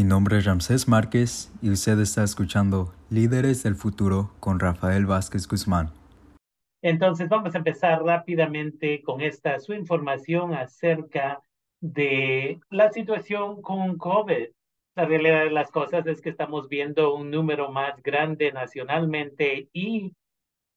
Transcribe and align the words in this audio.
Mi 0.00 0.04
nombre 0.04 0.38
es 0.38 0.46
Ramsés 0.46 0.88
Márquez 0.88 1.52
y 1.60 1.68
usted 1.68 2.00
está 2.00 2.24
escuchando 2.24 2.90
Líderes 3.10 3.62
del 3.62 3.74
Futuro 3.74 4.30
con 4.40 4.58
Rafael 4.58 5.04
Vázquez 5.04 5.46
Guzmán. 5.46 5.90
Entonces 6.80 7.28
vamos 7.28 7.54
a 7.54 7.58
empezar 7.58 8.02
rápidamente 8.02 9.02
con 9.02 9.20
esta 9.20 9.60
su 9.60 9.74
información 9.74 10.54
acerca 10.54 11.42
de 11.82 12.58
la 12.70 12.90
situación 12.90 13.60
con 13.60 13.98
COVID. 13.98 14.48
La 14.96 15.04
realidad 15.04 15.44
de 15.44 15.50
las 15.50 15.70
cosas 15.70 16.06
es 16.06 16.22
que 16.22 16.30
estamos 16.30 16.70
viendo 16.70 17.14
un 17.14 17.30
número 17.30 17.70
más 17.70 18.02
grande 18.02 18.52
nacionalmente 18.52 19.68
y 19.74 20.14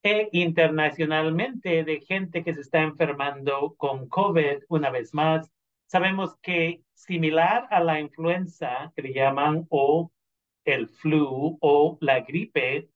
e 0.04 0.28
internacionalmente 0.34 1.86
de 1.86 2.02
gente 2.02 2.44
que 2.44 2.54
se 2.54 2.60
está 2.60 2.82
enfermando 2.82 3.74
con 3.78 4.10
COVID 4.10 4.64
una 4.68 4.90
vez 4.90 5.14
más. 5.14 5.50
Sabemos 5.94 6.36
que 6.42 6.82
similar 6.96 7.68
a 7.70 7.80
la 7.80 8.00
influenza 8.00 8.92
que 8.96 9.04
le 9.04 9.14
llaman 9.14 9.68
o 9.70 10.12
el 10.66 10.90
flu 10.90 11.60
o 11.62 12.00
la 12.02 12.22
gripe, 12.22 12.90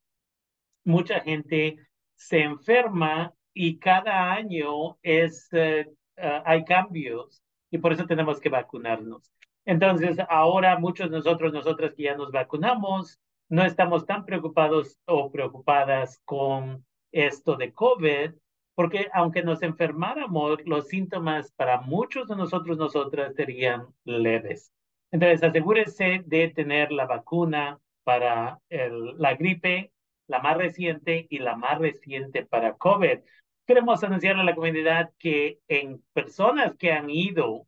mucha 0.84 1.20
gente 1.20 1.78
se 2.16 2.42
enferma 2.42 3.36
y 3.54 3.78
cada 3.78 4.34
año 4.34 4.98
es, 5.04 5.48
eh, 5.54 5.88
eh, 6.16 6.42
hay 6.44 6.66
cambios 6.66 7.44
y 7.70 7.78
por 7.78 7.94
eso 7.94 8.08
tenemos 8.08 8.40
que 8.40 8.50
vacunarnos. 8.50 9.32
Entonces, 9.64 10.18
ahora 10.28 10.80
muchos 10.80 11.12
de 11.12 11.18
nosotros, 11.18 11.54
nosotras 11.54 11.94
que 11.94 12.02
ya 12.02 12.16
nos 12.16 12.32
vacunamos, 12.32 13.20
no 13.48 13.64
estamos 13.64 14.08
tan 14.08 14.26
preocupados 14.26 14.98
o 15.06 15.32
preocupadas 15.32 16.20
con 16.26 16.84
esto 17.12 17.58
de 17.58 17.72
COVID, 17.74 18.32
porque 18.78 19.08
aunque 19.12 19.42
nos 19.42 19.64
enfermáramos, 19.64 20.60
los 20.68 20.88
síntomas 20.88 21.52
para 21.54 21.82
muchos 21.82 22.28
de 22.28 22.36
nosotros, 22.36 22.78
nosotras 22.78 23.34
serían 23.34 23.88
leves. 24.06 24.72
Entonces, 25.10 25.42
asegúrese 25.42 26.22
de 26.28 26.50
tener 26.50 26.92
la 26.92 27.08
vacuna 27.08 27.80
para 28.04 28.60
la 28.70 29.34
gripe, 29.34 29.92
la 30.28 30.44
más 30.44 30.58
reciente 30.58 31.26
y 31.28 31.40
la 31.40 31.56
más 31.56 31.80
reciente 31.80 32.46
para 32.46 32.76
COVID. 32.76 33.18
Queremos 33.66 34.04
anunciarle 34.04 34.44
a 34.44 34.46
la 34.46 34.54
comunidad 34.54 35.10
que 35.18 35.58
en 35.68 36.04
personas 36.14 36.76
que 36.76 36.92
han 36.92 37.10
ido 37.10 37.66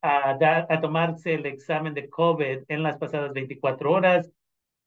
a, 0.00 0.38
a 0.66 0.80
tomarse 0.80 1.34
el 1.34 1.44
examen 1.44 1.92
de 1.92 2.08
COVID 2.08 2.60
en 2.68 2.82
las 2.82 2.96
pasadas 2.96 3.34
24 3.34 3.92
horas, 3.92 4.32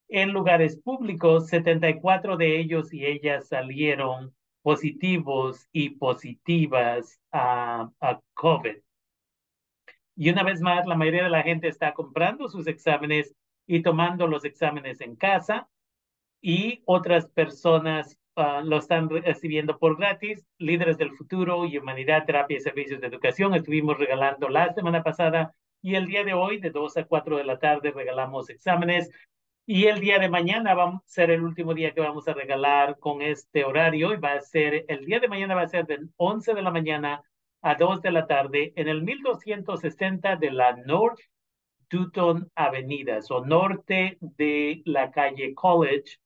en 0.07 0.31
lugares 0.31 0.81
públicos, 0.81 1.49
74 1.49 2.35
de 2.35 2.59
ellos 2.59 2.91
y 2.91 3.05
ellas 3.05 3.47
salieron 3.47 4.33
positivos 4.61 5.67
y 5.71 5.91
positivas 5.91 7.19
a, 7.31 7.89
COVID. 8.33 8.77
Y 10.15 10.29
una 10.29 10.43
vez 10.43 10.61
más, 10.61 10.85
la 10.85 10.95
mayoría 10.95 11.23
de 11.23 11.29
la 11.29 11.43
gente 11.43 11.67
está 11.67 11.93
comprando 11.93 12.47
sus 12.47 12.67
exámenes 12.67 13.33
y 13.65 13.81
tomando 13.81 14.27
los 14.27 14.45
exámenes 14.45 15.01
en 15.01 15.15
casa 15.15 15.69
y 16.41 16.81
otras 16.85 17.27
personas 17.27 18.17
uh, 18.35 18.63
lo 18.63 18.77
están 18.77 19.09
recibiendo 19.09 19.77
por 19.79 19.97
gratis. 19.97 20.45
Líderes 20.57 20.97
del 20.97 21.11
futuro 21.11 21.65
y 21.65 21.77
humanidad, 21.77 22.25
terapia 22.25 22.57
y 22.57 22.61
servicios 22.61 23.01
de 23.01 23.07
educación 23.07 23.53
estuvimos 23.55 23.97
regalando 23.97 24.49
la 24.49 24.73
semana 24.73 25.03
pasada 25.03 25.55
y 25.81 25.95
el 25.95 26.05
día 26.05 26.23
de 26.23 26.33
hoy, 26.33 26.59
de 26.59 26.69
2 26.69 26.97
a 26.97 27.05
4 27.05 27.37
de 27.37 27.43
la 27.43 27.57
tarde, 27.57 27.91
regalamos 27.91 28.49
exámenes. 28.49 29.09
Y 29.73 29.85
el 29.85 30.01
día 30.01 30.19
de 30.19 30.27
mañana 30.27 30.73
va 30.73 30.83
a 30.83 31.01
ser 31.05 31.31
el 31.31 31.43
último 31.43 31.73
día 31.73 31.93
que 31.93 32.01
vamos 32.01 32.27
a 32.27 32.33
regalar 32.33 32.99
con 32.99 33.21
este 33.21 33.63
horario 33.63 34.13
y 34.13 34.17
va 34.17 34.33
a 34.33 34.41
ser, 34.41 34.83
el 34.89 35.05
día 35.05 35.21
de 35.21 35.29
mañana 35.29 35.55
va 35.55 35.61
a 35.61 35.69
ser 35.69 35.85
de 35.85 36.09
11 36.17 36.53
de 36.53 36.61
la 36.61 36.71
mañana 36.71 37.23
a 37.61 37.75
2 37.75 38.01
de 38.01 38.11
la 38.11 38.27
tarde 38.27 38.73
en 38.75 38.89
el 38.89 39.01
1260 39.01 40.35
de 40.35 40.51
la 40.51 40.75
North 40.75 41.21
Dutton 41.89 42.51
Avenida, 42.53 43.19
o 43.29 43.45
norte 43.45 44.17
de 44.19 44.81
la 44.83 45.09
calle 45.09 45.55
College 45.55 46.17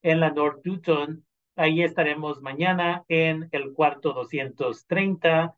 en 0.00 0.20
la 0.20 0.30
North 0.30 0.64
Dutton. 0.64 1.26
Ahí 1.56 1.82
estaremos 1.82 2.40
mañana 2.40 3.04
en 3.08 3.50
el 3.52 3.74
cuarto 3.74 4.14
230 4.14 5.54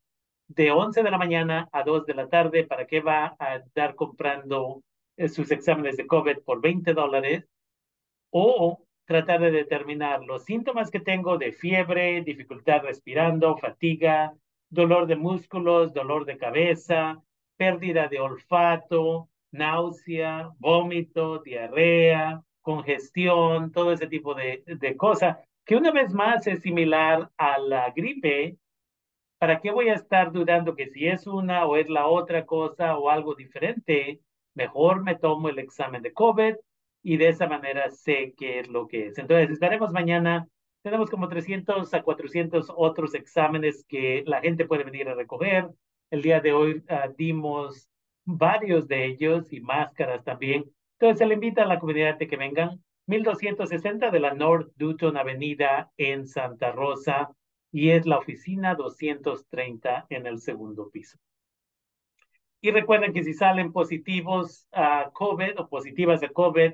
de 0.49 0.73
11 0.73 1.01
de 1.01 1.11
la 1.13 1.19
mañana 1.19 1.69
a 1.71 1.85
2 1.85 2.07
de 2.07 2.15
la 2.15 2.27
tarde 2.27 2.65
para 2.65 2.89
que 2.89 3.03
va 3.03 3.37
a 3.39 3.55
estar 3.55 3.95
comprando 3.95 4.83
sus 5.29 5.51
exámenes 5.51 5.97
de 5.97 6.07
COVID 6.07 6.39
por 6.45 6.61
20 6.61 6.93
dólares 6.95 7.49
o 8.31 8.83
tratar 9.07 9.41
de 9.41 9.51
determinar 9.51 10.23
los 10.23 10.45
síntomas 10.45 10.91
que 10.91 11.01
tengo 11.01 11.39
de 11.39 11.53
fiebre, 11.53 12.23
dificultad 12.23 12.83
respirando, 12.83 13.57
fatiga, 13.57 14.35
dolor 14.69 15.07
de 15.07 15.17
músculos, 15.17 15.95
dolor 15.95 16.25
de 16.25 16.37
cabeza, 16.37 17.23
pérdida 17.57 18.09
de 18.09 18.21
olfato, 18.21 19.29
náusea, 19.53 20.51
vómito, 20.59 21.39
diarrea, 21.39 22.43
congestión, 22.61 23.71
todo 23.73 23.93
ese 23.93 24.09
tipo 24.09 24.35
de, 24.35 24.65
de 24.67 24.97
cosas, 24.97 25.39
que 25.65 25.77
una 25.77 25.93
vez 25.93 26.13
más 26.13 26.47
es 26.47 26.63
similar 26.63 27.31
a 27.37 27.59
la 27.59 27.91
gripe. 27.91 28.57
¿Para 29.39 29.61
qué 29.61 29.71
voy 29.71 29.89
a 29.89 29.95
estar 29.95 30.33
dudando 30.33 30.75
que 30.75 30.89
si 30.89 31.07
es 31.07 31.27
una 31.27 31.67
o 31.67 31.77
es 31.77 31.89
la 31.89 32.07
otra 32.07 32.47
cosa 32.47 32.97
o 32.99 33.11
algo 33.11 33.35
diferente? 33.35 34.21
Mejor 34.57 35.05
me 35.05 35.15
tomo 35.15 35.49
el 35.49 35.61
examen 35.61 36.03
de 36.03 36.13
COVID 36.13 36.57
y 37.03 37.17
de 37.19 37.29
esa 37.29 37.47
manera 37.47 37.89
sé 37.91 38.35
qué 38.37 38.61
es 38.61 38.69
lo 38.69 38.89
que 38.89 39.09
es. 39.09 39.19
Entonces, 39.19 39.51
estaremos 39.51 39.93
mañana. 39.93 40.49
Tenemos 40.83 41.11
como 41.11 41.29
300 41.29 41.93
a 41.95 42.03
400 42.03 42.73
otros 42.75 43.15
exámenes 43.15 43.85
que 43.89 44.25
la 44.27 44.41
gente 44.41 44.67
puede 44.67 44.85
venir 44.85 45.09
a 45.09 45.15
recoger. 45.15 45.69
El 46.11 46.23
día 46.23 46.41
de 46.41 46.53
hoy 46.53 46.83
ah, 46.89 47.09
dimos 47.17 47.89
varios 48.25 48.89
de 48.89 49.05
ellos 49.05 49.53
y 49.53 49.61
máscaras 49.61 50.25
también. 50.25 50.65
Entonces, 50.99 51.19
se 51.19 51.27
le 51.27 51.35
invita 51.35 51.63
a 51.63 51.67
la 51.67 51.79
comunidad 51.79 52.17
de 52.19 52.27
que 52.27 52.37
vengan. 52.37 52.83
1260 53.07 54.11
de 54.11 54.21
la 54.21 54.35
North 54.35 54.73
Dutton 54.77 55.17
Avenida 55.17 55.93
en 55.97 56.27
Santa 56.27 56.73
Rosa 56.73 57.31
y 57.71 57.91
es 57.91 58.05
la 58.07 58.19
oficina 58.19 58.75
230 58.75 60.07
en 60.11 60.27
el 60.27 60.41
segundo 60.41 60.91
piso. 60.91 61.19
Y 62.61 62.71
recuerden 62.71 63.13
que 63.13 63.25
si 63.25 63.35
salen 63.35 63.73
positivos 63.73 64.67
a 64.73 65.11
COVID 65.13 65.61
o 65.61 65.69
positivas 65.69 66.23
a 66.23 66.29
COVID 66.29 66.73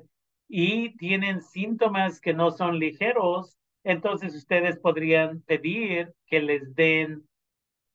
y 0.49 0.97
tienen 0.97 1.43
síntomas 1.43 2.21
que 2.21 2.35
no 2.35 2.51
son 2.51 2.79
ligeros, 2.79 3.57
entonces 3.85 4.35
ustedes 4.35 4.79
podrían 4.79 5.43
pedir 5.43 6.13
que 6.27 6.41
les 6.41 6.75
den 6.75 7.27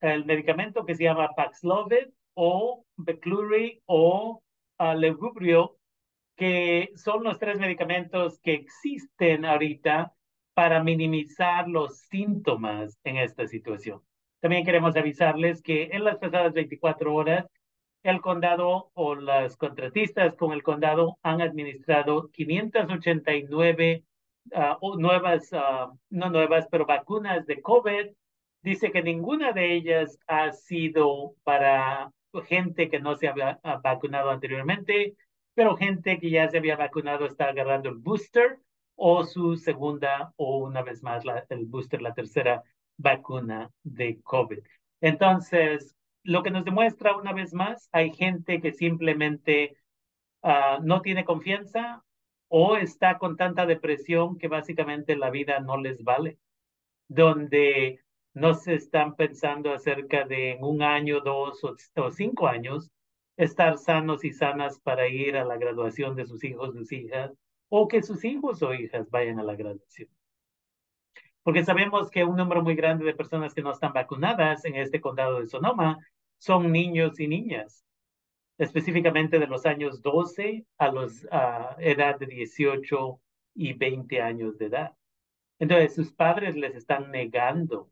el 0.02 0.26
medicamento 0.26 0.86
que 0.86 0.96
se 0.96 1.06
llama 1.06 1.34
Paxlovid 1.36 2.10
o 2.34 2.86
Becluri 2.98 3.82
o 3.86 4.42
uh, 4.80 5.78
que 6.36 6.92
son 6.96 7.24
los 7.24 7.40
tres 7.40 7.60
medicamentos 7.60 8.40
que 8.40 8.54
existen 8.54 9.44
ahorita 9.44 10.14
para 10.54 10.84
minimizar 10.84 11.68
los 11.68 12.00
síntomas 12.00 13.00
en 13.04 13.18
esta 13.18 13.48
situación. 13.48 14.02
También 14.40 14.66
queremos 14.66 14.96
avisarles 14.96 15.62
que 15.64 15.90
en 15.92 16.04
las 16.04 16.18
pasadas 16.18 16.54
24 16.54 17.14
horas 17.14 17.48
el 18.10 18.22
condado 18.22 18.90
o 18.94 19.16
las 19.16 19.58
contratistas 19.58 20.36
con 20.36 20.54
el 20.54 20.64
condado 20.64 21.18
han 21.24 21.42
administrado 21.42 22.30
589 22.32 24.04
ah, 24.54 24.78
nuevas, 24.98 25.52
uh, 25.52 25.98
no 26.10 26.30
nuevas, 26.30 26.68
pero 26.72 26.86
vacunas 26.86 27.46
de 27.46 27.62
COVID. 27.62 28.08
Dice 28.62 28.92
que 28.92 29.04
ninguna 29.04 29.52
de 29.52 29.74
ellas 29.74 30.18
ha 30.28 30.52
sido 30.54 31.36
para 31.44 32.12
gente 32.46 32.90
que 32.90 33.00
no 33.00 33.16
se 33.16 33.28
había 33.28 33.60
ah, 33.64 33.82
vacunado 33.84 34.30
anteriormente, 34.30 35.16
pero 35.54 35.76
gente 35.76 36.20
que 36.20 36.30
ya 36.30 36.50
se 36.50 36.60
había 36.60 36.78
vacunado 36.78 37.26
está 37.26 37.50
agarrando 37.50 37.90
el 37.90 37.96
booster 37.96 38.60
o 38.96 39.26
su 39.26 39.58
segunda 39.58 40.34
o 40.38 40.60
una 40.60 40.82
vez 40.82 41.04
más 41.04 41.24
el 41.50 41.66
booster, 41.66 42.02
la 42.02 42.14
tercera 42.14 42.64
vacuna 42.98 43.70
de 43.84 44.22
COVID. 44.24 44.60
Entonces, 45.02 45.97
lo 46.28 46.44
que 46.44 46.52
nos 46.52 46.66
demuestra 46.66 47.16
una 47.16 47.32
vez 47.32 47.54
más, 47.54 47.88
hay 47.94 48.12
gente 48.12 48.60
que 48.60 48.74
simplemente 48.74 49.78
ah, 50.44 50.78
no 50.84 51.02
tiene 51.02 51.24
confianza 51.24 52.04
o 52.50 52.76
está 52.76 53.18
con 53.18 53.38
tanta 53.38 53.66
depresión 53.66 54.38
que 54.38 54.50
básicamente 54.50 55.16
la 55.16 55.30
vida 55.30 55.62
no 55.62 55.78
les 55.78 56.04
vale, 56.04 56.38
donde 57.08 58.02
no 58.34 58.56
se 58.56 58.76
están 58.76 59.16
pensando 59.16 59.72
acerca 59.72 60.26
de 60.26 60.52
en 60.52 60.66
un 60.66 60.82
año, 60.82 61.22
dos 61.22 61.64
o, 61.64 62.12
cinco 62.12 62.48
años 62.48 62.92
estar 63.38 63.78
sanos 63.78 64.26
y 64.26 64.34
sanas 64.34 64.82
para 64.82 65.08
ir 65.08 65.38
a 65.38 65.46
la 65.46 65.56
graduación 65.56 66.18
de 66.18 66.26
sus 66.26 66.44
hijos, 66.44 66.74
sus 66.74 66.92
hijas, 66.92 67.32
o 67.70 67.88
que 67.88 68.04
sus 68.04 68.26
hijos 68.26 68.62
o 68.64 68.74
hijas 68.74 69.10
vayan 69.10 69.40
a 69.40 69.44
la 69.44 69.56
graduación. 69.56 70.10
Porque 71.42 71.64
sabemos 71.64 72.12
que 72.12 72.26
un 72.26 72.36
número 72.36 72.62
muy 72.62 72.76
grande 72.76 73.06
de 73.06 73.16
personas 73.16 73.54
que 73.54 73.62
no 73.62 73.72
están 73.72 73.94
vacunadas 73.94 74.66
en 74.66 74.76
este 74.76 75.00
condado 75.00 75.40
de 75.40 75.48
Sonoma 75.48 75.98
son 76.38 76.72
niños 76.72 77.20
y 77.20 77.28
niñas, 77.28 77.86
específicamente 78.58 79.40
de 79.40 79.48
los 79.48 79.66
años 79.66 80.02
12 80.02 80.66
a 80.78 80.92
los 80.92 81.24
edad 81.80 82.20
de 82.20 82.26
18 82.26 83.22
y 83.56 83.74
20 83.74 84.22
años 84.22 84.58
de 84.58 84.66
edad. 84.66 84.96
Entonces, 85.60 85.96
sus 85.96 86.12
padres 86.14 86.56
les 86.56 86.76
están 86.76 87.12
negando 87.12 87.92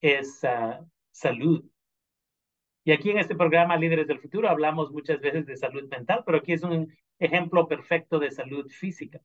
esa 0.00 0.86
salud. 1.10 1.64
Y 2.84 2.92
aquí 2.92 3.10
en 3.10 3.18
este 3.18 3.34
programa 3.34 3.76
Líderes 3.76 4.06
del 4.06 4.20
Futuro 4.20 4.48
hablamos 4.48 4.92
muchas 4.92 5.20
veces 5.20 5.46
de 5.46 5.56
salud 5.56 5.88
mental, 5.88 6.22
pero 6.24 6.38
aquí 6.38 6.52
es 6.52 6.62
un 6.62 6.94
ejemplo 7.18 7.66
perfecto 7.66 8.18
de 8.18 8.30
salud 8.30 8.68
física. 8.68 9.20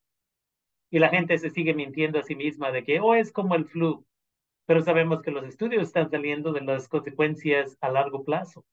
Y 0.89 0.99
la 0.99 1.09
gente 1.09 1.37
se 1.37 1.49
sigue 1.49 1.73
mintiendo 1.73 2.19
a 2.19 2.23
sí 2.23 2.35
misma 2.35 2.71
de 2.71 2.83
que, 2.83 2.99
oh, 2.99 3.13
es 3.13 3.31
como 3.31 3.55
el 3.55 3.65
flu, 3.65 4.05
pero 4.69 4.83
sabemos 4.83 5.24
que 5.24 5.31
los 5.31 5.45
estudios 5.45 5.81
están 5.81 6.12
saliendo 6.12 6.54
de 6.54 6.62
las 6.62 6.88
consecuencias 6.88 7.75
a 7.81 7.89
largo 7.89 8.24
plazo. 8.24 8.68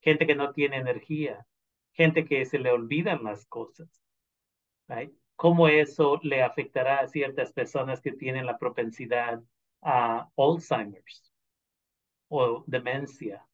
Gente 0.00 0.26
que 0.26 0.34
no 0.34 0.52
tiene 0.52 0.78
energía, 0.78 1.46
gente 1.92 2.24
que 2.24 2.44
se 2.44 2.58
le 2.58 2.72
olvidan 2.72 3.22
las 3.22 3.46
cosas. 3.46 3.88
¿Cómo 5.36 5.68
eso 5.68 6.18
le 6.24 6.42
afectará 6.42 6.98
a 6.98 7.06
ciertas 7.06 7.52
personas 7.52 8.00
que 8.00 8.10
tienen 8.10 8.44
la 8.44 8.58
propensidad 8.58 9.40
a 9.82 10.28
Alzheimer's 10.36 11.32
o 12.26 12.64
demencia? 12.66 13.46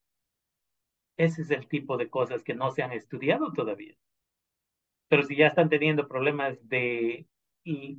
Ese 1.19 1.43
es 1.43 1.51
el 1.51 1.69
tipo 1.69 1.99
de 1.99 2.09
cosas 2.09 2.43
que 2.43 2.55
no 2.55 2.71
se 2.71 2.85
han 2.85 2.93
estudiado 2.93 3.53
todavía. 3.53 3.99
Pero 5.09 5.25
si 5.25 5.37
ya 5.37 5.49
están 5.49 5.69
teniendo 5.69 6.09
problemas 6.09 6.57
de 6.71 7.27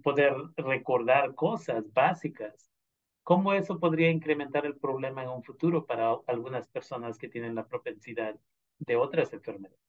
poder 0.02 0.34
recordar 0.56 1.36
cosas 1.36 1.94
básicas, 1.94 2.72
¿cómo 3.28 3.52
eso 3.52 3.78
podría 3.78 4.10
incrementar 4.10 4.66
el 4.66 4.78
problema 4.78 5.22
en 5.22 5.28
un 5.28 5.44
futuro 5.44 5.86
para 5.86 6.16
algunas 6.28 6.66
personas 6.70 7.18
que 7.18 7.28
tienen 7.28 7.56
la 7.56 7.68
propensidad 7.68 8.40
de 8.80 8.96
otras 8.96 9.34
enfermedades? 9.34 9.82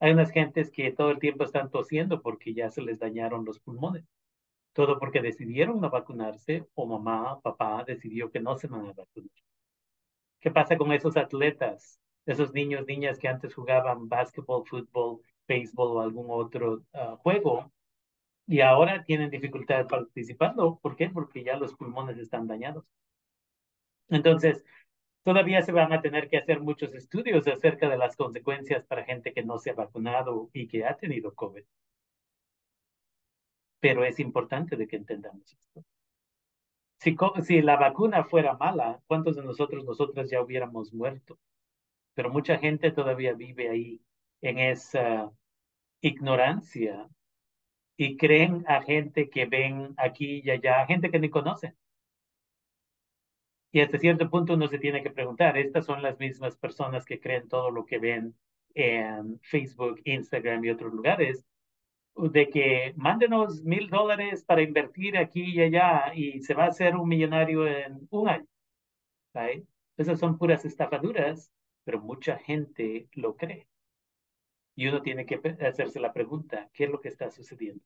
Hay 0.00 0.12
unas 0.12 0.30
gentes 0.30 0.70
que 0.70 0.90
todo 0.90 1.10
el 1.10 1.18
tiempo 1.18 1.44
están 1.44 1.70
tosiendo 1.70 2.22
porque 2.22 2.54
ya 2.54 2.70
se 2.70 2.80
les 2.80 2.98
dañaron 2.98 3.44
los 3.44 3.60
pulmones. 3.60 4.06
Todo 4.72 4.98
porque 4.98 5.20
decidieron 5.20 5.82
no 5.82 5.90
vacunarse 5.90 6.66
o 6.74 6.86
mamá, 6.86 7.42
papá 7.42 7.84
decidió 7.84 8.30
que 8.30 8.40
no 8.40 8.56
se 8.56 8.68
van 8.68 8.86
a 8.86 8.92
vacunar. 8.94 9.30
¿Qué 10.40 10.50
pasa 10.50 10.78
con 10.78 10.92
esos 10.92 11.18
atletas, 11.18 12.00
esos 12.24 12.54
niños, 12.54 12.86
niñas 12.86 13.18
que 13.18 13.28
antes 13.28 13.54
jugaban 13.54 14.08
básquetbol, 14.08 14.64
fútbol, 14.66 15.20
béisbol 15.46 15.98
o 15.98 16.00
algún 16.00 16.28
otro 16.30 16.82
ah, 16.94 17.18
juego 17.22 17.70
y 18.46 18.60
ahora 18.60 19.04
tienen 19.04 19.30
dificultad 19.30 19.86
participando? 19.88 20.78
¿Por 20.82 20.96
qué? 20.96 21.10
Porque 21.10 21.44
ya 21.44 21.56
los 21.56 21.74
pulmones 21.74 22.18
están 22.18 22.46
dañados. 22.46 22.84
Entonces, 24.08 24.64
Todavía 25.26 25.60
se 25.62 25.72
van 25.72 25.92
a 25.92 26.00
tener 26.00 26.28
que 26.28 26.36
hacer 26.38 26.60
muchos 26.60 26.94
estudios 26.94 27.48
acerca 27.48 27.88
de 27.88 27.98
las 27.98 28.14
consecuencias 28.14 28.86
para 28.86 29.02
gente 29.04 29.32
que 29.32 29.42
no 29.42 29.58
se 29.58 29.70
ha 29.70 29.74
vacunado 29.74 30.50
y 30.52 30.68
que 30.68 30.86
ha 30.86 30.96
tenido 30.96 31.34
COVID. 31.34 31.64
Pero 33.80 34.04
es 34.04 34.20
importante 34.20 34.76
de 34.76 34.86
que 34.86 34.94
entendamos 34.94 35.52
esto. 35.52 35.84
Si, 37.00 37.16
si 37.42 37.60
la 37.60 37.76
vacuna 37.76 38.22
fuera 38.22 38.56
mala, 38.56 39.02
¿cuántos 39.08 39.34
de 39.34 39.42
nosotros, 39.42 39.84
nosotras 39.84 40.30
ya 40.30 40.40
hubiéramos 40.40 40.92
muerto? 40.92 41.40
Pero 42.14 42.30
mucha 42.30 42.58
gente 42.58 42.92
todavía 42.92 43.32
vive 43.32 43.68
ahí 43.68 44.00
en 44.42 44.60
esa 44.60 45.32
ignorancia 46.02 47.08
y 47.96 48.16
creen 48.16 48.64
a 48.68 48.82
gente 48.82 49.30
que 49.30 49.46
ven 49.46 49.94
aquí 49.96 50.42
y 50.44 50.50
allá, 50.50 50.86
gente 50.86 51.10
que 51.10 51.18
ni 51.18 51.30
conocen. 51.30 51.74
Y 53.72 53.80
hasta 53.80 53.98
cierto 53.98 54.30
punto 54.30 54.54
uno 54.54 54.68
se 54.68 54.78
tiene 54.78 55.02
que 55.02 55.10
preguntar, 55.10 55.58
estas 55.58 55.86
son 55.86 56.02
las 56.02 56.18
mismas 56.18 56.56
personas 56.56 57.04
que 57.04 57.20
creen 57.20 57.48
todo 57.48 57.70
lo 57.70 57.84
que 57.84 57.98
ven 57.98 58.34
en 58.74 59.38
Facebook, 59.42 60.00
Instagram 60.04 60.64
y 60.64 60.70
otros 60.70 60.92
lugares, 60.92 61.44
de 62.16 62.48
que 62.48 62.94
mándenos 62.96 63.62
mil 63.62 63.88
dólares 63.90 64.44
para 64.44 64.62
invertir 64.62 65.18
aquí 65.18 65.44
y 65.54 65.60
allá 65.60 66.12
y 66.14 66.40
se 66.40 66.54
va 66.54 66.64
a 66.64 66.68
hacer 66.68 66.96
un 66.96 67.08
millonario 67.08 67.66
en 67.66 68.06
un 68.10 68.28
año. 68.28 68.46
Esas 69.98 70.18
son 70.18 70.38
puras 70.38 70.64
estafaduras, 70.64 71.52
pero 71.84 72.00
mucha 72.00 72.38
gente 72.38 73.08
lo 73.12 73.36
cree. 73.36 73.66
Y 74.76 74.86
uno 74.86 75.02
tiene 75.02 75.26
que 75.26 75.40
hacerse 75.66 75.98
la 75.98 76.12
pregunta, 76.12 76.70
¿qué 76.72 76.84
es 76.84 76.90
lo 76.90 77.00
que 77.00 77.08
está 77.08 77.30
sucediendo? 77.30 77.82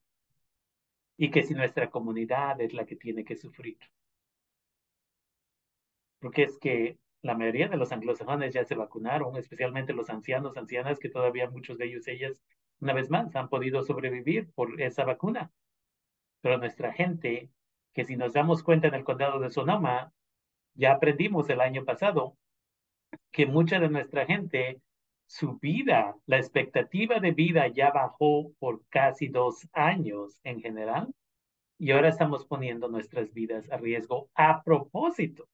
Y 1.17 1.31
que 1.31 1.43
si 1.43 1.55
nuestra 1.55 1.89
comunidad 1.89 2.61
es 2.61 2.73
la 2.73 2.85
que 2.85 2.95
tiene 2.95 3.23
que 3.23 3.35
sufrir 3.35 3.77
porque 6.21 6.43
es 6.43 6.57
que 6.57 6.97
la 7.23 7.35
mayoría 7.35 7.67
de 7.67 7.77
los 7.77 7.91
anglosajones 7.91 8.53
ya 8.53 8.63
se 8.63 8.75
vacunaron, 8.75 9.35
especialmente 9.35 9.91
los 9.91 10.09
ancianos, 10.09 10.55
ancianas, 10.55 10.99
que 10.99 11.09
todavía 11.09 11.49
muchos 11.49 11.77
de 11.77 11.85
ellos, 11.85 12.07
ellas, 12.07 12.39
una 12.79 12.93
vez 12.93 13.09
más, 13.09 13.35
han 13.35 13.49
podido 13.49 13.83
sobrevivir 13.83 14.49
por 14.53 14.79
esa 14.81 15.03
vacuna. 15.03 15.51
Pero 16.41 16.57
nuestra 16.59 16.93
gente, 16.93 17.49
que 17.93 18.05
si 18.05 18.15
nos 18.15 18.33
damos 18.33 18.63
cuenta 18.63 18.87
en 18.87 18.93
el 18.93 19.03
condado 19.03 19.39
de 19.39 19.49
Sonoma, 19.49 20.13
ya 20.75 20.93
aprendimos 20.93 21.49
el 21.49 21.59
año 21.59 21.85
pasado 21.85 22.37
que 23.31 23.45
mucha 23.45 23.79
de 23.79 23.89
nuestra 23.89 24.25
gente, 24.25 24.79
su 25.31 25.57
vida, 25.59 26.17
la 26.25 26.37
expectativa 26.37 27.21
de 27.21 27.31
vida 27.31 27.65
ya 27.69 27.89
bajó 27.89 28.51
por 28.59 28.85
casi 28.89 29.29
dos 29.29 29.65
años 29.71 30.37
en 30.43 30.59
general, 30.59 31.15
y 31.77 31.91
ahora 31.91 32.09
estamos 32.09 32.45
poniendo 32.45 32.89
nuestras 32.89 33.33
vidas 33.33 33.71
a 33.71 33.77
riesgo 33.77 34.29
a 34.35 34.61
propósito. 34.61 35.47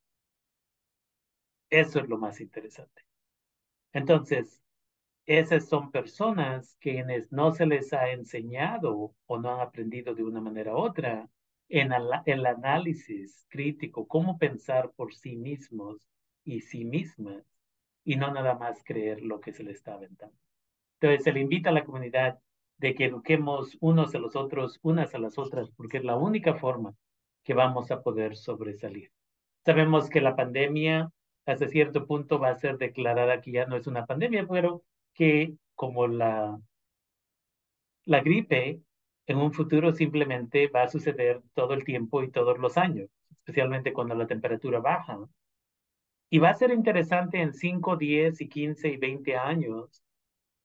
Eso 1.69 1.99
es 1.99 2.09
lo 2.09 2.17
más 2.17 2.41
interesante. 2.41 3.03
Entonces, 3.93 4.63
esas 5.27 5.69
son 5.69 5.91
personas 5.91 6.75
quienes 6.79 7.31
no 7.31 7.51
se 7.51 7.67
les 7.67 7.93
ha 7.93 8.09
enseñado 8.09 9.13
o 9.27 9.37
no 9.37 9.53
han 9.53 9.59
aprendido 9.59 10.15
de 10.15 10.23
una 10.23 10.41
manera 10.41 10.73
u 10.73 10.79
otra 10.79 11.29
en 11.69 11.91
el 12.25 12.45
análisis 12.47 13.45
crítico, 13.47 14.07
cómo 14.07 14.39
pensar 14.39 14.91
por 14.95 15.13
sí 15.13 15.35
mismos 15.35 16.09
y 16.43 16.61
sí 16.61 16.83
mismas 16.83 17.45
y 18.07 18.15
no 18.15 18.31
nada 18.31 18.55
más 18.55 18.81
creer 18.85 19.21
lo 19.21 19.41
que 19.41 19.51
se 19.51 19.63
les 19.63 19.75
está 19.75 19.95
aventando. 19.95 20.33
Entonces, 20.93 21.25
se 21.25 21.33
le 21.33 21.41
invita 21.41 21.71
a 21.71 21.73
la 21.73 21.83
comunidad 21.83 22.39
de 22.77 22.95
que 22.95 23.03
eduquemos 23.03 23.77
unos 23.81 24.15
a 24.15 24.19
los 24.19 24.37
otros, 24.37 24.79
unas 24.81 25.13
a 25.13 25.19
las 25.19 25.37
otras, 25.37 25.69
porque 25.71 25.97
es 25.97 26.05
la 26.05 26.15
única 26.15 26.53
forma 26.53 26.95
que 27.43 27.53
vamos 27.53 27.91
a 27.91 28.01
poder 28.01 28.37
sobresalir. 28.37 29.11
Sabemos 29.65 30.09
que 30.09 30.21
la 30.21 30.37
pandemia 30.37 31.11
hasta 31.45 31.67
cierto 31.67 32.07
punto 32.07 32.39
va 32.39 32.51
a 32.51 32.55
ser 32.55 32.77
declarada 32.77 33.41
que 33.41 33.51
ya 33.51 33.65
no 33.65 33.75
es 33.75 33.87
una 33.87 34.05
pandemia, 34.05 34.47
pero 34.47 34.83
que 35.13 35.55
como 35.75 36.07
la, 36.07 36.57
la 38.05 38.21
gripe 38.21 38.79
en 39.25 39.37
un 39.37 39.51
futuro 39.51 39.91
simplemente 39.91 40.69
va 40.69 40.83
a 40.83 40.87
suceder 40.87 41.41
todo 41.53 41.73
el 41.73 41.83
tiempo 41.83 42.23
y 42.23 42.31
todos 42.31 42.57
los 42.57 42.77
años, 42.77 43.09
especialmente 43.31 43.91
cuando 43.91 44.15
la 44.15 44.27
temperatura 44.27 44.79
baja. 44.79 45.19
Y 46.29 46.39
va 46.39 46.49
a 46.49 46.55
ser 46.55 46.71
interesante 46.71 47.41
en 47.41 47.53
5, 47.53 47.95
10 47.97 48.41
y 48.41 48.49
15 48.49 48.89
y 48.89 48.97
20 48.97 49.37
años, 49.37 50.03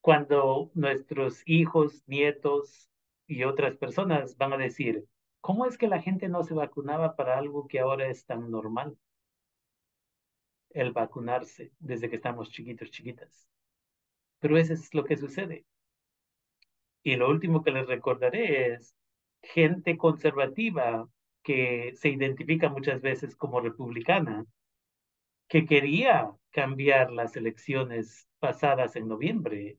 cuando 0.01 0.71
nuestros 0.75 1.43
hijos, 1.47 2.03
nietos 2.07 2.91
y 3.27 3.45
otras 3.45 3.77
personas 3.77 4.37
van 4.37 4.53
a 4.55 4.59
decir, 4.59 5.05
¿cómo 5.41 5.67
es 5.67 5.79
que 5.79 5.89
la 5.89 6.03
gente 6.03 6.29
no 6.29 6.43
se 6.43 6.55
vacunaba 6.55 7.17
para 7.17 7.39
algo 7.39 7.69
que 7.69 7.81
ahora 7.81 8.09
es 8.09 8.25
tan 8.27 8.51
normal? 8.51 8.97
el 10.75 10.93
vacunarse 10.93 11.73
desde 11.79 12.09
que 12.09 12.17
estamos 12.17 12.51
chiquitos, 12.51 12.91
chiquitas. 12.91 13.49
Pero 14.41 14.59
eso 14.59 14.73
es 14.75 14.93
lo 14.95 15.05
que 15.05 15.17
sucede. 15.17 15.65
Y 17.03 17.17
lo 17.17 17.29
último 17.29 17.63
que 17.63 17.73
les 17.73 17.87
recordaré 17.87 18.75
es 18.75 18.95
gente 19.43 19.97
conservativa 19.97 21.09
que 21.43 21.93
se 21.97 22.09
identifica 22.09 22.69
muchas 22.69 23.01
veces 23.01 23.35
como 23.37 23.61
republicana, 23.61 24.47
que 25.53 25.67
quería 25.67 26.35
cambiar 26.51 27.13
las 27.13 27.37
elecciones 27.37 28.27
pasadas 28.39 28.97
en 28.97 29.07
noviembre. 29.07 29.79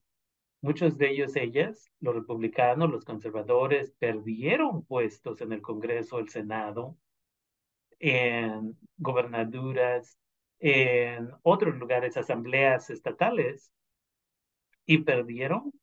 Muchos 0.62 1.00
de 1.00 1.10
ellos, 1.10 1.36
ellas, 1.36 1.92
los 2.00 2.14
republicanos, 2.14 2.92
los 2.92 3.04
conservadores, 3.04 3.92
perdieron 3.98 4.86
puestos 4.86 5.42
en 5.42 5.52
el 5.52 5.64
Congreso, 5.64 6.20
el 6.20 6.30
Senado, 6.30 6.96
en 7.98 8.78
gobernaduras, 8.98 10.20
en 10.60 11.32
otros 11.42 11.76
lugares, 11.76 12.18
asambleas 12.18 12.92
estatales, 12.92 13.74
y 14.86 15.00
perdieron 15.00 15.74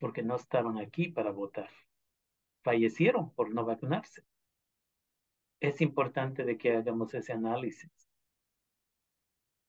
porque 0.00 0.24
no 0.24 0.34
estaban 0.34 0.78
aquí 0.78 1.06
para 1.06 1.30
votar. 1.30 1.70
Fallecieron 2.64 3.32
por 3.32 3.54
no 3.54 3.64
vacunarse. 3.64 4.24
Es 5.60 5.80
importante 5.80 6.42
de 6.42 6.58
que 6.58 6.74
hagamos 6.74 7.14
ese 7.14 7.32
análisis. 7.32 8.11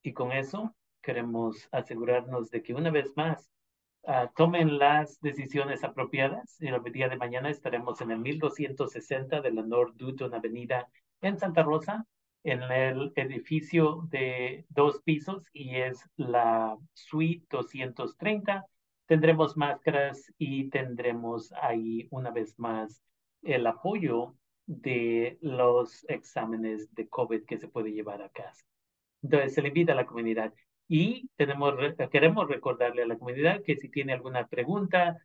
Y 0.03 0.13
con 0.13 0.31
eso 0.31 0.75
queremos 1.01 1.67
asegurarnos 1.71 2.51
de 2.51 2.61
que 2.61 2.73
una 2.73 2.91
vez 2.91 3.11
más 3.15 3.49
uh, 4.03 4.27
tomen 4.35 4.77
las 4.77 5.19
decisiones 5.21 5.83
apropiadas. 5.83 6.61
Y 6.61 6.67
el 6.67 6.83
día 6.91 7.09
de 7.09 7.17
mañana 7.17 7.49
estaremos 7.49 8.01
en 8.01 8.11
el 8.11 8.19
1260 8.19 9.41
de 9.41 9.51
la 9.51 9.63
North 9.63 9.95
Dutton 9.95 10.33
Avenida 10.33 10.87
en 11.21 11.37
Santa 11.37 11.63
Rosa 11.63 12.05
en 12.43 12.61
el 12.63 13.13
edificio 13.15 14.05
de 14.09 14.65
dos 14.69 15.01
pisos 15.03 15.49
y 15.53 15.77
es 15.77 16.03
la 16.17 16.77
suite 16.93 17.45
230. 17.49 18.65
Tendremos 19.05 19.55
máscaras 19.55 20.31
y 20.37 20.69
tendremos 20.69 21.53
ahí 21.53 22.07
una 22.11 22.31
vez 22.31 22.57
más 22.59 23.01
el 23.41 23.65
apoyo 23.67 24.35
de 24.65 25.37
los 25.41 26.05
exámenes 26.09 26.93
de 26.93 27.07
COVID 27.07 27.45
que 27.45 27.57
se 27.57 27.67
puede 27.67 27.91
llevar 27.93 28.21
a 28.21 28.29
casa. 28.29 28.65
Entonces, 29.23 29.55
se 29.55 29.61
le 29.61 29.69
invita 29.69 29.93
a 29.93 29.95
la 29.95 30.05
comunidad. 30.05 30.53
Y 30.87 31.29
tenemos, 31.37 31.73
queremos 32.11 32.47
recordarle 32.47 33.03
a 33.03 33.07
la 33.07 33.17
comunidad 33.17 33.63
que 33.63 33.77
si 33.77 33.89
tiene 33.89 34.13
alguna 34.13 34.47
pregunta, 34.47 35.17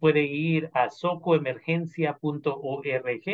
puede 0.00 0.24
ir 0.24 0.70
a 0.74 0.90
socoemergencia.org, 0.90 2.86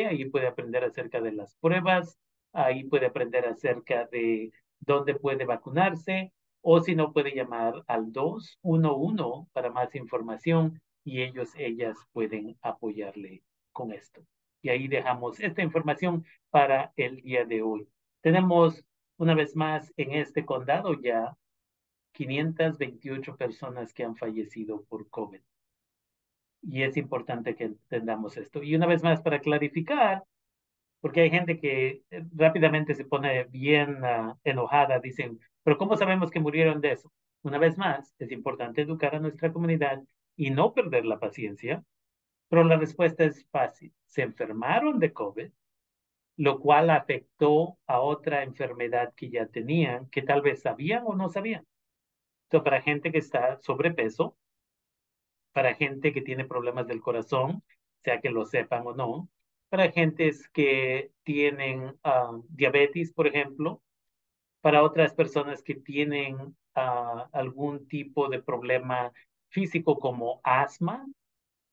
ahí 0.07 0.25
puede 0.25 0.47
aprender 0.47 0.83
acerca 0.83 1.21
de 1.21 1.31
las 1.33 1.55
pruebas, 1.57 2.17
ahí 2.53 2.85
puede 2.85 3.07
aprender 3.07 3.45
acerca 3.45 4.07
de 4.11 4.51
dónde 4.79 5.15
puede 5.15 5.45
vacunarse, 5.45 6.31
o 6.61 6.81
si 6.81 6.95
no 6.95 7.11
puede 7.11 7.35
llamar 7.35 7.83
al 7.87 8.11
211 8.11 9.47
para 9.51 9.69
más 9.69 9.93
información 9.95 10.81
y 11.03 11.21
ellos, 11.21 11.49
ellas 11.57 11.97
pueden 12.13 12.57
apoyarle 12.61 13.43
con 13.73 13.91
esto. 13.91 14.21
Y 14.61 14.69
ahí 14.69 14.87
dejamos 14.87 15.41
esta 15.41 15.61
información 15.61 16.25
para 16.49 16.93
el 16.95 17.21
día 17.21 17.43
de 17.43 17.61
hoy. 17.61 17.89
Tenemos 18.21 18.85
una 19.17 19.35
vez 19.35 19.55
más 19.55 19.93
en 19.97 20.11
este 20.13 20.45
condado 20.45 20.99
ya 21.01 21.35
528 22.13 23.35
personas 23.35 23.93
que 23.93 24.03
han 24.03 24.15
fallecido 24.15 24.83
por 24.83 25.09
COVID. 25.09 25.41
Y 26.61 26.83
es 26.83 26.95
importante 26.97 27.55
que 27.55 27.65
entendamos 27.65 28.37
esto. 28.37 28.63
Y 28.63 28.75
una 28.75 28.87
vez 28.87 29.03
más, 29.03 29.21
para 29.21 29.39
clarificar, 29.39 30.23
porque 31.01 31.21
hay 31.21 31.29
gente 31.29 31.59
que 31.59 32.03
eh, 32.09 32.23
rápidamente 32.33 32.95
se 32.95 33.03
pone 33.03 33.43
bien 33.45 34.03
uh, 34.03 34.37
enojada, 34.45 34.99
dicen, 34.99 35.39
pero 35.63 35.77
¿cómo 35.77 35.97
sabemos 35.97 36.31
que 36.31 36.39
murieron 36.39 36.79
de 36.79 36.93
eso? 36.93 37.11
Una 37.41 37.57
vez 37.57 37.77
más, 37.77 38.15
es 38.19 38.31
importante 38.31 38.81
educar 38.81 39.13
a 39.15 39.19
nuestra 39.19 39.51
comunidad 39.51 40.01
y 40.37 40.51
no 40.51 40.73
perder 40.73 41.05
la 41.05 41.19
paciencia, 41.19 41.83
pero 42.47 42.63
la 42.63 42.77
respuesta 42.77 43.25
es 43.25 43.45
fácil. 43.49 43.93
Se 44.05 44.21
enfermaron 44.21 44.99
de 44.99 45.11
COVID, 45.11 45.51
lo 46.37 46.59
cual 46.59 46.89
afectó 46.89 47.77
a 47.87 47.99
otra 48.01 48.43
enfermedad 48.43 49.13
que 49.15 49.29
ya 49.29 49.47
tenían, 49.47 50.09
que 50.09 50.21
tal 50.21 50.41
vez 50.41 50.61
sabían 50.61 51.03
o 51.05 51.15
no 51.15 51.29
sabían. 51.29 51.65
Entonces, 52.45 52.63
para 52.65 52.81
gente 52.81 53.11
que 53.11 53.19
está 53.19 53.59
sobrepeso, 53.61 54.37
para 55.53 55.75
gente 55.75 56.13
que 56.13 56.21
tiene 56.21 56.45
problemas 56.45 56.87
del 56.87 57.01
corazón, 57.01 57.63
sea 58.03 58.21
que 58.21 58.29
lo 58.29 58.45
sepan 58.45 58.85
o 58.85 58.93
no, 58.93 59.29
para 59.69 59.91
gentes 59.91 60.47
que 60.49 61.11
tienen 61.23 61.95
ah, 62.03 62.31
diabetes, 62.49 63.11
por 63.11 63.27
ejemplo, 63.27 63.81
para 64.61 64.83
otras 64.83 65.13
personas 65.13 65.63
que 65.63 65.75
tienen 65.75 66.55
ah, 66.75 67.29
algún 67.31 67.87
tipo 67.87 68.29
de 68.29 68.41
problema 68.41 69.11
físico 69.49 69.99
como 69.99 70.41
asma, 70.43 71.05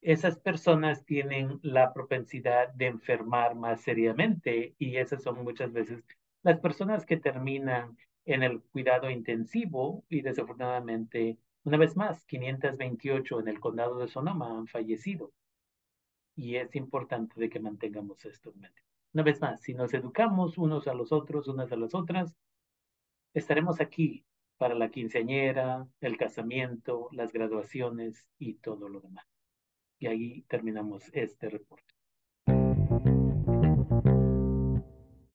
esas 0.02 0.38
personas 0.38 1.04
tienen 1.04 1.61
la 1.62 1.92
propensidad 1.92 2.73
de 2.73 2.87
enfermar 2.87 3.54
más 3.54 3.83
seriamente 3.83 4.75
y 4.78 4.97
esas 4.97 5.23
son 5.23 5.45
muchas 5.45 5.73
veces 5.73 6.02
las 6.42 6.59
personas 6.61 7.04
que 7.04 7.19
terminan 7.19 7.97
en 8.25 8.42
el 8.42 8.62
cuidado 8.62 9.11
intensivo 9.11 10.04
y 10.09 10.23
desafortunadamente, 10.23 11.38
una 11.64 11.76
vez 11.76 11.97
más, 11.97 12.25
528 12.26 13.40
en 13.40 13.49
el 13.49 13.61
condado 13.61 13.99
de 13.99 14.09
Sonoma 14.09 14.57
han 14.57 14.66
fallecido. 14.66 15.33
Y 16.37 16.57
es 16.57 16.75
importante 16.76 17.38
de 17.38 17.50
que 17.50 17.61
mantengamos 17.61 18.25
esto 18.25 18.52
en 18.52 18.61
mente. 18.61 18.83
Una 19.12 19.25
vez 19.25 19.40
más, 19.40 19.61
si 19.61 19.75
nos 19.75 19.92
educamos 19.92 20.57
unos 20.57 20.87
a 20.88 20.95
los 20.95 21.12
otros, 21.12 21.49
unas 21.49 21.71
a 21.73 21.76
las 21.76 21.95
otras, 21.95 22.35
estaremos 23.35 23.80
aquí 23.80 24.25
para 24.57 24.75
la 24.75 24.90
quinceañera, 24.90 25.87
el 26.00 26.16
casamiento, 26.16 27.09
las 27.12 27.33
graduaciones 27.33 28.25
y 28.38 28.54
todo 28.54 28.88
lo 28.88 29.00
demás. 29.00 29.26
Y 30.00 30.07
ahí 30.09 30.42
terminamos 30.49 31.04
este 31.12 31.50
reporte. 31.50 31.89